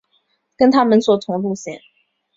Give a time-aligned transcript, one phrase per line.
[0.57, 1.79] 跟他们坐同路线